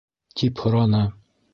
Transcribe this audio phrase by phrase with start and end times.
[0.41, 1.05] -тип һораны.